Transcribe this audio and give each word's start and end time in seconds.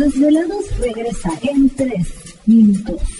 Los 0.00 0.14
desvelados 0.14 0.64
regresa 0.78 1.30
en 1.42 1.68
tres 1.68 2.08
minutos. 2.46 3.19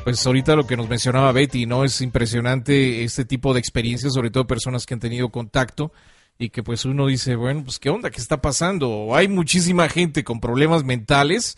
Pues 0.04 0.26
ahorita 0.26 0.56
lo 0.56 0.68
que 0.68 0.78
nos 0.78 0.88
mencionaba 0.88 1.32
Betty, 1.32 1.66
¿no? 1.66 1.84
Es 1.84 2.02
impresionante 2.02 3.04
este 3.04 3.26
tipo 3.26 3.54
de 3.54 3.60
experiencias, 3.60 4.14
sobre 4.14 4.30
todo 4.30 4.46
personas 4.46 4.86
que 4.86 4.94
han 4.94 5.00
tenido 5.00 5.30
contacto 5.30 5.92
y 6.38 6.50
que 6.50 6.62
pues 6.62 6.86
uno 6.86 7.08
dice, 7.08 7.36
bueno, 7.36 7.64
pues 7.64 7.80
qué 7.80 7.90
onda, 7.90 8.12
qué 8.12 8.22
está 8.22 8.42
pasando. 8.42 8.90
O 8.90 9.16
hay 9.16 9.28
muchísima 9.28 9.90
gente 9.90 10.24
con 10.24 10.40
problemas 10.40 10.84
mentales 10.84 11.56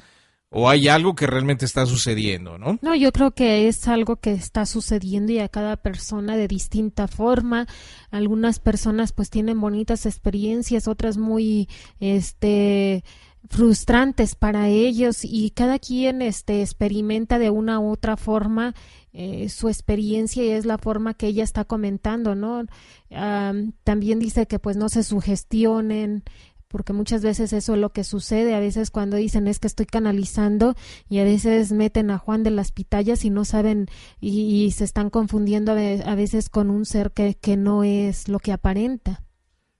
o 0.49 0.69
hay 0.69 0.87
algo 0.87 1.15
que 1.15 1.27
realmente 1.27 1.65
está 1.65 1.85
sucediendo, 1.85 2.57
¿no? 2.57 2.79
No, 2.81 2.95
yo 2.95 3.11
creo 3.11 3.31
que 3.31 3.67
es 3.67 3.89
algo 3.89 4.15
que 4.15 4.31
está 4.31 4.65
sucediendo 4.65 5.33
y 5.33 5.39
a 5.39 5.49
cada 5.49 5.75
persona 5.75 6.37
de 6.37 6.47
distinta 6.47 7.09
forma. 7.09 7.67
Algunas 8.09 8.59
personas 8.59 9.11
pues 9.11 9.29
tienen 9.29 9.59
bonitas 9.59 10.05
experiencias, 10.05 10.87
otras 10.87 11.17
muy, 11.17 11.67
este, 11.99 13.03
frustrantes 13.49 14.35
para 14.35 14.67
ellos 14.69 15.19
y 15.23 15.51
cada 15.51 15.79
quien 15.79 16.21
este 16.21 16.61
experimenta 16.61 17.39
de 17.39 17.49
una 17.49 17.79
u 17.79 17.89
otra 17.89 18.17
forma 18.17 18.73
eh, 19.13 19.49
su 19.49 19.69
experiencia 19.69 20.43
y 20.43 20.49
es 20.49 20.65
la 20.65 20.77
forma 20.77 21.13
que 21.13 21.27
ella 21.27 21.43
está 21.43 21.63
comentando 21.65 22.35
no 22.35 22.65
Am, 23.11 23.73
también 23.83 24.19
dice 24.19 24.47
que 24.47 24.59
pues 24.59 24.77
no 24.77 24.89
se 24.89 25.03
sugestionen 25.03 26.23
porque 26.67 26.91
muchas 26.91 27.21
veces 27.21 27.53
eso 27.53 27.75
es 27.75 27.79
lo 27.79 27.91
que 27.93 28.03
sucede, 28.03 28.53
a 28.53 28.59
veces 28.59 28.91
cuando 28.91 29.15
dicen 29.15 29.47
es 29.47 29.59
que 29.59 29.67
estoy 29.67 29.85
canalizando 29.85 30.75
y 31.07 31.19
a 31.19 31.23
veces 31.23 31.71
meten 31.71 32.11
a 32.11 32.17
Juan 32.17 32.43
de 32.43 32.51
las 32.51 32.73
pitayas 32.73 33.23
y 33.23 33.29
no 33.29 33.45
saben 33.45 33.87
y, 34.19 34.65
y 34.65 34.71
se 34.71 34.83
están 34.83 35.09
confundiendo 35.09 35.71
a 35.71 36.15
veces 36.15 36.49
con 36.49 36.69
un 36.69 36.85
ser 36.85 37.11
que, 37.11 37.35
que 37.35 37.55
no 37.55 37.85
es 37.85 38.27
lo 38.27 38.39
que 38.39 38.51
aparenta. 38.51 39.23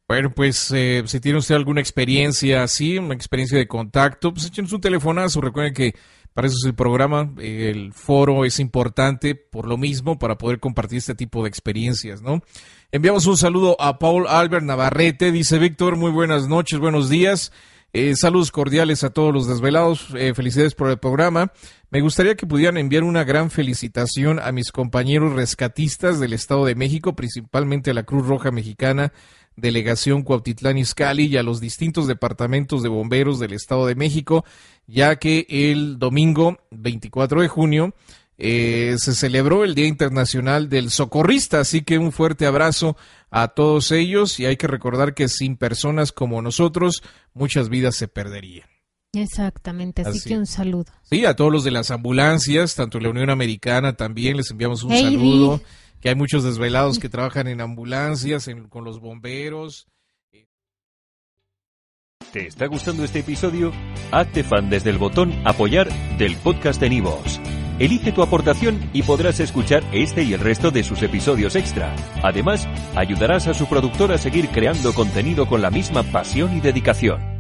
Bueno, 0.07 0.31
pues 0.35 0.71
eh, 0.71 1.03
si 1.07 1.19
tiene 1.19 1.39
usted 1.39 1.55
alguna 1.55 1.81
experiencia 1.81 2.61
así, 2.61 2.99
una 2.99 3.15
experiencia 3.15 3.57
de 3.57 3.67
contacto, 3.67 4.31
pues 4.31 4.45
échenos 4.45 4.71
un 4.71 4.81
telefonazo. 4.81 5.41
Recuerden 5.41 5.73
que 5.73 5.95
para 6.35 6.47
eso 6.47 6.57
es 6.61 6.65
el 6.67 6.75
programa, 6.75 7.33
el 7.39 7.91
foro 7.91 8.45
es 8.45 8.59
importante 8.59 9.33
por 9.33 9.67
lo 9.67 9.77
mismo, 9.77 10.19
para 10.19 10.37
poder 10.37 10.59
compartir 10.59 10.99
este 10.99 11.15
tipo 11.15 11.41
de 11.41 11.49
experiencias, 11.49 12.21
¿no? 12.21 12.43
Enviamos 12.91 13.25
un 13.25 13.37
saludo 13.37 13.77
a 13.79 13.97
Paul 13.97 14.27
Albert 14.27 14.65
Navarrete, 14.65 15.31
dice 15.31 15.57
Víctor, 15.57 15.95
muy 15.95 16.11
buenas 16.11 16.47
noches, 16.47 16.77
buenos 16.77 17.09
días. 17.09 17.51
Eh, 17.93 18.13
saludos 18.17 18.51
cordiales 18.51 19.05
a 19.05 19.11
todos 19.11 19.33
los 19.33 19.47
desvelados, 19.47 20.09
eh, 20.17 20.33
felicidades 20.35 20.75
por 20.75 20.89
el 20.89 20.97
programa. 20.97 21.53
Me 21.89 22.01
gustaría 22.01 22.35
que 22.35 22.45
pudieran 22.45 22.77
enviar 22.77 23.03
una 23.03 23.23
gran 23.23 23.49
felicitación 23.49 24.37
a 24.37 24.51
mis 24.51 24.73
compañeros 24.73 25.31
rescatistas 25.31 26.19
del 26.19 26.33
Estado 26.33 26.65
de 26.65 26.75
México, 26.75 27.15
principalmente 27.15 27.91
a 27.91 27.93
la 27.93 28.03
Cruz 28.03 28.27
Roja 28.27 28.51
Mexicana, 28.51 29.13
Delegación 29.55 30.23
Cuautitlán 30.23 30.77
Izcalli 30.77 31.25
y 31.25 31.37
a 31.37 31.43
los 31.43 31.61
distintos 31.61 32.07
departamentos 32.07 32.83
de 32.83 32.89
bomberos 32.89 33.39
del 33.39 33.53
Estado 33.53 33.85
de 33.87 33.95
México, 33.95 34.43
ya 34.87 35.15
que 35.17 35.45
el 35.49 35.97
domingo 35.99 36.57
24 36.71 37.41
de 37.41 37.47
junio 37.47 37.93
eh, 38.37 38.95
se 38.97 39.13
celebró 39.15 39.63
el 39.63 39.75
Día 39.75 39.87
Internacional 39.87 40.67
del 40.69 40.89
Socorrista, 40.89 41.61
así 41.61 41.83
que 41.83 41.97
un 41.97 42.11
fuerte 42.11 42.45
abrazo 42.45 42.97
a 43.31 43.49
todos 43.49 43.91
ellos 43.91 44.39
y 44.39 44.45
hay 44.45 44.57
que 44.57 44.67
recordar 44.67 45.13
que 45.13 45.29
sin 45.29 45.55
personas 45.55 46.11
como 46.11 46.41
nosotros 46.41 47.01
muchas 47.33 47.69
vidas 47.69 47.95
se 47.95 48.07
perderían. 48.07 48.67
Exactamente, 49.13 50.01
así, 50.01 50.17
Así. 50.17 50.29
que 50.29 50.37
un 50.37 50.45
saludo. 50.45 50.91
Sí, 51.03 51.23
a 51.25 51.35
todos 51.37 51.51
los 51.51 51.63
de 51.63 51.71
las 51.71 51.89
ambulancias, 51.89 52.75
tanto 52.75 52.97
en 52.97 53.05
la 53.05 53.09
Unión 53.11 53.29
Americana 53.29 53.93
también 53.95 54.35
les 54.35 54.51
enviamos 54.51 54.83
un 54.83 54.91
Hey, 54.91 55.03
saludo, 55.03 55.57
Vi. 55.59 55.63
Que 56.05 56.09
hay 56.09 56.15
muchos 56.15 56.43
desvelados 56.43 56.99
que 56.99 57.09
trabajan 57.09 57.47
en 57.47 57.61
ambulancias, 57.61 58.47
con 58.69 58.83
los 58.83 58.99
bomberos. 58.99 59.87
¿Te 62.31 62.45
está 62.45 62.67
gustando 62.67 63.03
este 63.03 63.21
episodio? 63.21 63.71
Hazte 64.11 64.43
fan 64.43 64.69
desde 64.69 64.91
el 64.91 64.99
botón 64.99 65.33
Apoyar 65.45 65.89
del 66.19 66.35
podcast 66.35 66.79
de 66.79 66.91
Nivos. 66.91 67.41
Elige 67.79 68.11
tu 68.11 68.21
aportación 68.21 68.87
y 68.93 69.01
podrás 69.01 69.39
escuchar 69.39 69.83
este 69.93 70.21
y 70.21 70.33
el 70.33 70.41
resto 70.41 70.69
de 70.69 70.83
sus 70.83 71.01
episodios 71.01 71.55
extra. 71.55 71.95
Además, 72.21 72.67
ayudarás 72.95 73.47
a 73.47 73.55
su 73.55 73.65
productor 73.65 74.11
a 74.11 74.19
seguir 74.19 74.49
creando 74.49 74.93
contenido 74.93 75.47
con 75.47 75.63
la 75.63 75.71
misma 75.71 76.03
pasión 76.03 76.55
y 76.55 76.61
dedicación. 76.61 77.34